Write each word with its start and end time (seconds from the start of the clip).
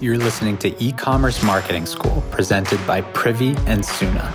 You're 0.00 0.16
listening 0.16 0.56
to 0.58 0.80
e 0.80 0.92
commerce 0.92 1.42
marketing 1.42 1.84
school 1.84 2.22
presented 2.30 2.78
by 2.86 3.00
Privy 3.00 3.56
and 3.66 3.82
Soona. 3.82 4.30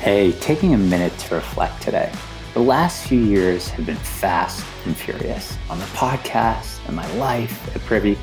Hey, 0.00 0.32
taking 0.40 0.74
a 0.74 0.76
minute 0.76 1.16
to 1.18 1.36
reflect 1.36 1.80
today. 1.80 2.12
The 2.54 2.60
last 2.60 3.06
few 3.06 3.20
years 3.20 3.68
have 3.68 3.86
been 3.86 3.94
fast 3.94 4.66
and 4.84 4.96
furious 4.96 5.56
on 5.70 5.78
the 5.78 5.84
podcast 5.84 6.84
and 6.88 6.96
my 6.96 7.06
life 7.14 7.76
at 7.76 7.82
Privy. 7.82 8.18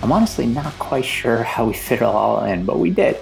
I'm 0.00 0.12
honestly 0.12 0.46
not 0.46 0.72
quite 0.78 1.04
sure 1.04 1.42
how 1.42 1.66
we 1.66 1.74
fit 1.74 1.96
it 1.96 2.02
all 2.02 2.44
in, 2.44 2.64
but 2.64 2.78
we 2.78 2.90
did. 2.90 3.16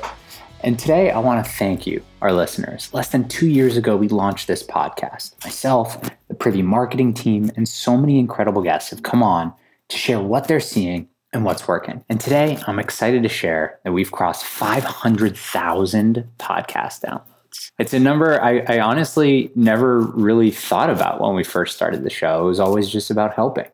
And 0.66 0.76
today 0.76 1.12
I 1.12 1.20
want 1.20 1.46
to 1.46 1.52
thank 1.52 1.86
you, 1.86 2.02
our 2.20 2.32
listeners. 2.32 2.92
Less 2.92 3.10
than 3.10 3.28
two 3.28 3.46
years 3.46 3.76
ago, 3.76 3.96
we 3.96 4.08
launched 4.08 4.48
this 4.48 4.64
podcast. 4.64 5.32
Myself, 5.44 5.96
the 6.26 6.34
Privy 6.34 6.60
marketing 6.60 7.14
team, 7.14 7.52
and 7.54 7.68
so 7.68 7.96
many 7.96 8.18
incredible 8.18 8.62
guests 8.62 8.90
have 8.90 9.04
come 9.04 9.22
on 9.22 9.54
to 9.90 9.96
share 9.96 10.18
what 10.18 10.48
they're 10.48 10.58
seeing 10.58 11.08
and 11.32 11.44
what's 11.44 11.68
working. 11.68 12.04
And 12.08 12.20
today 12.20 12.58
I'm 12.66 12.80
excited 12.80 13.22
to 13.22 13.28
share 13.28 13.78
that 13.84 13.92
we've 13.92 14.10
crossed 14.10 14.44
500,000 14.44 16.28
podcast 16.40 17.04
downloads. 17.04 17.70
It's 17.78 17.94
a 17.94 18.00
number 18.00 18.42
I, 18.42 18.64
I 18.66 18.80
honestly 18.80 19.52
never 19.54 20.00
really 20.00 20.50
thought 20.50 20.90
about 20.90 21.20
when 21.20 21.36
we 21.36 21.44
first 21.44 21.76
started 21.76 22.02
the 22.02 22.10
show. 22.10 22.42
It 22.42 22.48
was 22.48 22.58
always 22.58 22.90
just 22.90 23.12
about 23.12 23.34
helping. 23.34 23.68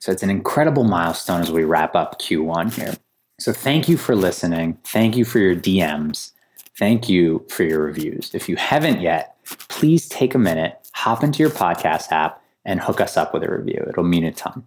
So 0.00 0.10
it's 0.10 0.24
an 0.24 0.30
incredible 0.30 0.82
milestone 0.82 1.40
as 1.40 1.52
we 1.52 1.62
wrap 1.62 1.94
up 1.94 2.20
Q1 2.20 2.74
here. 2.74 2.96
So 3.38 3.52
thank 3.52 3.88
you 3.88 3.96
for 3.96 4.16
listening. 4.16 4.78
Thank 4.84 5.16
you 5.16 5.24
for 5.24 5.38
your 5.38 5.54
DMs. 5.54 6.32
Thank 6.78 7.08
you 7.08 7.44
for 7.50 7.64
your 7.64 7.80
reviews. 7.80 8.30
If 8.34 8.48
you 8.48 8.56
haven't 8.56 9.00
yet, 9.00 9.36
please 9.68 10.08
take 10.08 10.34
a 10.34 10.38
minute, 10.38 10.78
hop 10.92 11.22
into 11.22 11.42
your 11.42 11.50
podcast 11.50 12.12
app, 12.12 12.42
and 12.64 12.80
hook 12.80 13.00
us 13.00 13.16
up 13.16 13.32
with 13.32 13.44
a 13.44 13.50
review. 13.50 13.84
It'll 13.88 14.04
mean 14.04 14.24
a 14.24 14.32
ton. 14.32 14.64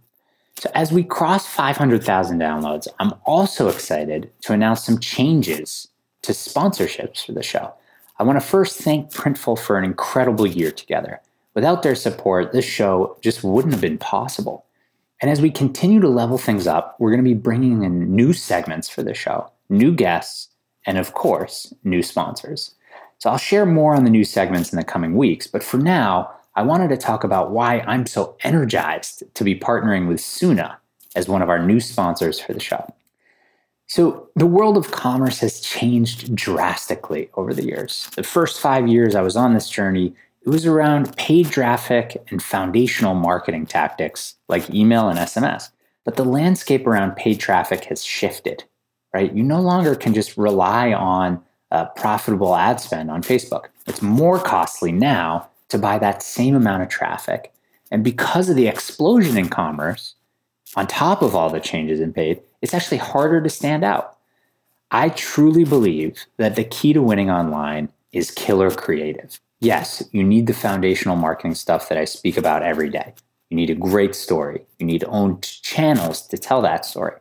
So, 0.58 0.70
as 0.74 0.92
we 0.92 1.04
cross 1.04 1.48
500,000 1.48 2.40
downloads, 2.40 2.88
I'm 3.00 3.14
also 3.26 3.70
excited 3.70 4.30
to 4.42 4.54
announce 4.54 4.84
some 4.84 5.00
changes 5.00 5.88
to 6.24 6.32
sponsorships 6.32 7.26
for 7.26 7.32
the 7.32 7.44
show. 7.44 7.74
I 8.18 8.24
want 8.24 8.40
to 8.40 8.46
first 8.46 8.80
thank 8.82 9.12
Printful 9.12 9.58
for 9.58 9.78
an 9.78 9.86
incredible 9.86 10.46
year 10.46 10.72
together. 10.72 11.22
Without 11.54 11.82
their 11.82 11.96
support, 11.96 12.52
this 12.52 12.66
show 12.66 13.18
just 13.22 13.44
wouldn't 13.44 13.74
have 13.74 13.82
been 13.82 13.98
possible. 13.98 14.66
And 15.22 15.30
as 15.30 15.42
we 15.42 15.52
continue 15.52 16.00
to 16.00 16.10
level 16.10 16.38
things 16.38 16.68
up, 16.68 16.96
we're 17.00 17.12
going 17.12 17.24
to 17.24 17.30
be 17.30 17.34
bringing 17.34 17.84
in 17.84 18.16
new 18.16 18.34
segments 18.34 18.88
for 18.88 19.04
the 19.04 19.14
show, 19.14 19.52
new 19.70 19.94
guests, 19.94 20.50
and 20.86 20.98
of 20.98 21.14
course, 21.14 21.74
new 21.84 22.02
sponsors. 22.02 22.76
So 23.18 23.30
I'll 23.30 23.38
share 23.38 23.66
more 23.66 23.96
on 23.96 24.06
the 24.06 24.10
new 24.10 24.24
segments 24.24 24.72
in 24.72 24.78
the 24.78 24.84
coming 24.84 25.16
weeks, 25.16 25.46
but 25.46 25.64
for 25.64 25.78
now, 25.78 26.32
I 26.56 26.62
wanted 26.62 26.90
to 26.90 26.98
talk 26.98 27.24
about 27.24 27.52
why 27.52 27.80
I'm 27.82 28.06
so 28.06 28.36
energized 28.44 29.24
to 29.34 29.44
be 29.44 29.56
partnering 29.56 30.08
with 30.08 30.20
Soona 30.20 30.78
as 31.16 31.28
one 31.28 31.42
of 31.42 31.50
our 31.50 31.64
new 31.66 31.80
sponsors 31.80 32.40
for 32.40 32.54
the 32.54 32.60
show. 32.60 32.94
So, 33.88 34.30
the 34.36 34.46
world 34.46 34.78
of 34.78 34.92
commerce 34.92 35.40
has 35.40 35.60
changed 35.62 36.36
drastically 36.36 37.30
over 37.34 37.54
the 37.54 37.66
years. 37.66 38.08
The 38.16 38.24
first 38.24 38.60
five 38.60 38.88
years 38.88 39.16
I 39.16 39.22
was 39.22 39.36
on 39.36 39.54
this 39.54 39.68
journey, 39.68 40.14
it 40.46 40.50
was 40.50 40.66
around 40.66 41.16
paid 41.18 41.50
traffic 41.50 42.18
and 42.30 42.42
foundational 42.42 43.14
marketing 43.14 43.66
tactics 43.66 44.36
like 44.48 44.70
email 44.70 45.10
and 45.10 45.20
SMS. 45.20 45.70
But 46.06 46.16
the 46.16 46.24
landscape 46.24 46.88
around 46.88 47.18
paid 47.18 47.40
traffic 47.40 47.86
has 47.86 48.04
shifted, 48.04 48.64
right? 49.14 49.34
You 49.34 49.44
no 49.44 49.60
longer 49.60 49.96
can 49.96 50.14
just 50.14 50.38
rely 50.38 50.94
on 50.94 51.44
a 51.72 51.86
profitable 51.86 52.56
ad 52.56 52.80
spend 52.80 53.12
on 53.12 53.22
Facebook. 53.22 53.66
It's 53.86 54.02
more 54.02 54.40
costly 54.40 54.92
now 54.92 55.50
to 55.68 55.78
buy 55.78 56.00
that 56.00 56.24
same 56.24 56.56
amount 56.56 56.84
of 56.84 56.90
traffic. 56.90 57.54
And 57.92 58.04
because 58.04 58.50
of 58.50 58.56
the 58.56 58.68
explosion 58.68 59.38
in 59.38 59.50
commerce, 59.50 60.16
on 60.76 60.88
top 60.88 61.22
of 61.22 61.36
all 61.36 61.50
the 61.50 61.60
changes 61.60 62.00
in 62.00 62.14
paid, 62.14 62.42
it's 62.62 62.74
actually 62.74 62.98
harder 62.98 63.42
to 63.42 63.50
stand 63.50 63.84
out. 63.84 64.18
I 64.92 65.10
truly 65.10 65.66
believe 65.66 66.26
that 66.38 66.56
the 66.56 66.64
key 66.64 66.94
to 66.94 67.02
winning 67.02 67.30
online 67.30 67.90
is 68.12 68.32
killer 68.32 68.72
creative 68.72 69.40
yes, 69.60 70.04
you 70.12 70.24
need 70.24 70.48
the 70.48 70.54
foundational 70.54 71.16
marketing 71.16 71.56
stuff 71.56 71.90
that 71.90 71.98
I 71.98 72.06
speak 72.06 72.38
about 72.38 72.64
every 72.64 72.90
day. 72.90 73.14
You 73.50 73.58
need 73.58 73.70
a 73.70 73.76
great 73.76 74.16
story. 74.16 74.62
You 74.78 74.86
need 74.86 75.04
owned 75.08 75.42
channels 75.42 76.28
to 76.28 76.38
tell 76.38 76.62
that 76.62 76.86
story. 76.86 77.16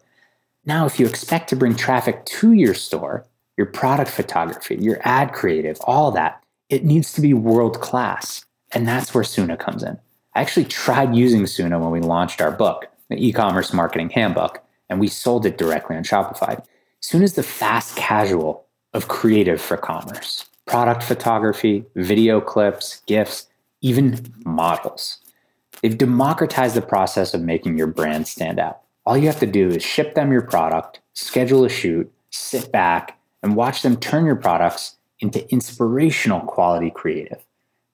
Now, 0.64 0.84
if 0.84 1.00
you 1.00 1.06
expect 1.06 1.48
to 1.50 1.56
bring 1.56 1.74
traffic 1.74 2.24
to 2.26 2.52
your 2.52 2.74
store, 2.74 3.26
your 3.56 3.66
product 3.66 4.10
photography, 4.10 4.76
your 4.76 5.00
ad 5.02 5.32
creative, 5.32 5.78
all 5.82 6.10
that, 6.12 6.42
it 6.68 6.84
needs 6.84 7.12
to 7.14 7.20
be 7.20 7.32
world 7.32 7.80
class. 7.80 8.44
And 8.72 8.86
that's 8.86 9.14
where 9.14 9.24
Soona 9.24 9.58
comes 9.58 9.82
in. 9.82 9.98
I 10.34 10.42
actually 10.42 10.66
tried 10.66 11.16
using 11.16 11.44
Soona 11.44 11.80
when 11.80 11.90
we 11.90 12.00
launched 12.00 12.42
our 12.42 12.52
book, 12.52 12.86
the 13.08 13.16
e 13.16 13.32
commerce 13.32 13.72
marketing 13.72 14.10
handbook, 14.10 14.62
and 14.90 15.00
we 15.00 15.08
sold 15.08 15.46
it 15.46 15.56
directly 15.56 15.96
on 15.96 16.04
Shopify. 16.04 16.62
Soona 17.00 17.22
is 17.22 17.32
the 17.32 17.42
fast 17.42 17.96
casual 17.96 18.66
of 18.92 19.08
creative 19.08 19.60
for 19.60 19.76
commerce 19.76 20.44
product 20.68 21.02
photography, 21.02 21.84
video 21.96 22.40
clips, 22.40 23.02
GIFs, 23.06 23.46
even 23.80 24.32
models. 24.44 25.18
They've 25.80 25.96
democratized 25.96 26.76
the 26.76 26.82
process 26.82 27.32
of 27.32 27.40
making 27.40 27.78
your 27.78 27.86
brand 27.86 28.28
stand 28.28 28.60
out. 28.60 28.80
All 29.06 29.16
you 29.16 29.26
have 29.26 29.40
to 29.40 29.46
do 29.46 29.68
is 29.68 29.82
ship 29.82 30.14
them 30.14 30.30
your 30.30 30.42
product, 30.42 31.00
schedule 31.14 31.64
a 31.64 31.70
shoot, 31.70 32.12
sit 32.30 32.70
back, 32.70 33.18
and 33.42 33.56
watch 33.56 33.80
them 33.82 33.96
turn 33.96 34.26
your 34.26 34.36
products 34.36 34.96
into 35.20 35.50
inspirational 35.50 36.40
quality 36.40 36.90
creative. 36.90 37.42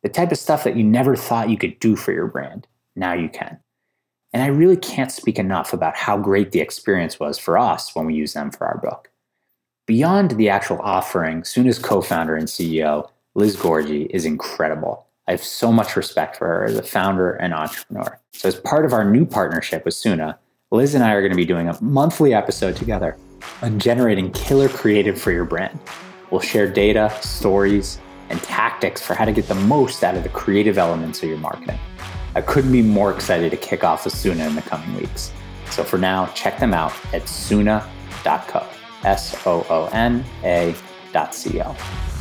The 0.03 0.09
type 0.09 0.33
of 0.33 0.39
stuff 0.39 0.65
that 0.65 0.77
you 0.77 0.83
never 0.83 1.15
thought 1.15 1.51
you 1.51 1.57
could 1.57 1.79
do 1.79 1.95
for 1.95 2.13
your 2.13 2.27
brand. 2.27 2.67
Now 2.97 3.15
you 3.15 3.29
can. 3.29 3.61
And 4.33 4.43
I 4.43 4.49
really 4.49 4.77
can't 4.77 5.13
speak 5.13 5.39
enough 5.39 5.73
about 5.73 5.95
how 5.95 6.19
great 6.19 6.51
the 6.51 6.61
experience 6.61 7.21
was 7.21 7.39
for 7.39 7.57
us 7.57 7.95
when 7.95 8.07
we 8.07 8.15
used 8.15 8.35
them 8.35 8.51
for 8.51 8.67
our 8.67 8.79
book. 8.79 9.11
Beyond 9.87 10.33
the 10.33 10.49
actual 10.49 10.81
offering, 10.81 11.43
Soona's 11.43 11.79
co 11.79 12.01
founder 12.01 12.37
and 12.37 12.49
CEO, 12.49 13.11
Liz 13.35 13.55
Giorgi, 13.55 14.07
is 14.09 14.25
incredible. 14.25 15.07
I 15.29 15.33
have 15.33 15.45
so 15.45 15.71
much 15.71 15.95
respect 15.95 16.37
for 16.37 16.47
her 16.47 16.65
as 16.65 16.77
a 16.77 16.83
founder 16.83 17.33
and 17.33 17.53
entrepreneur. 17.53 18.19
So, 18.33 18.49
as 18.49 18.55
part 18.55 18.87
of 18.87 18.95
our 18.95 19.05
new 19.05 19.27
partnership 19.27 19.85
with 19.85 19.93
Soona, 19.93 20.39
Liz 20.71 20.95
and 20.95 21.05
I 21.05 21.13
are 21.13 21.21
going 21.21 21.33
to 21.33 21.37
be 21.37 21.45
doing 21.45 21.69
a 21.69 21.83
monthly 21.83 22.33
episode 22.33 22.77
together 22.77 23.19
on 23.61 23.79
generating 23.79 24.33
killer 24.33 24.71
creative 24.71 25.21
for 25.21 25.33
your 25.33 25.45
brand. 25.45 25.79
We'll 26.31 26.41
share 26.41 26.67
data, 26.67 27.15
stories, 27.21 27.99
and 28.31 28.43
tactics 28.43 29.03
for 29.03 29.13
how 29.13 29.27
to 29.27 29.33
get 29.33 29.49
the 29.49 29.55
most 29.55 30.03
out 30.03 30.17
of 30.17 30.23
the 30.23 30.31
creative 30.31 30.79
elements 30.79 31.23
of 31.23 31.29
your 31.29 31.39
marketing. 31.39 31.79
I 32.35 32.41
couldn't 32.41 32.73
be 32.73 32.83
more 32.83 33.13
excited 33.13 33.51
to 33.51 33.59
kick 33.59 33.85
off 33.85 34.07
with 34.07 34.15
Soona 34.15 34.49
in 34.49 34.55
the 34.55 34.63
coming 34.63 34.95
weeks. 34.97 35.31
So 35.71 35.85
for 35.85 35.99
now, 35.99 36.27
check 36.29 36.59
them 36.59 36.73
out 36.73 36.95
at 37.13 37.25
soona.co. 37.25 38.67
S 39.05 39.37
O 39.47 39.65
O 39.69 39.89
N 39.93 40.25
A 40.43 40.75
dot 41.13 41.35
C 41.35 41.61
O. 41.61 42.14